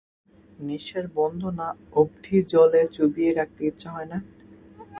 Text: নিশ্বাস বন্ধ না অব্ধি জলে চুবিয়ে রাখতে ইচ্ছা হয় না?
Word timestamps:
নিশ্বাস 0.59 1.05
বন্ধ 1.15 1.41
না 1.59 1.67
অব্ধি 1.93 2.37
জলে 2.51 2.81
চুবিয়ে 2.95 3.31
রাখতে 3.33 3.61
ইচ্ছা 3.65 3.89
হয় 3.95 4.09
না? 4.11 4.17